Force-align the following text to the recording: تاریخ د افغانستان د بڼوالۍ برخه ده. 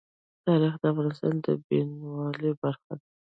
تاریخ 0.45 0.73
د 0.81 0.83
افغانستان 0.93 1.33
د 1.45 1.47
بڼوالۍ 1.65 2.51
برخه 2.61 2.93
ده. 2.99 3.05